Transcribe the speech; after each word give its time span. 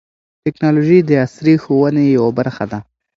ټیکنالوژي 0.43 0.99
د 1.03 1.11
عصري 1.25 1.55
ښوونې 1.63 2.05
یوه 2.17 2.31
برخه 2.39 2.65
ده. 2.71 2.79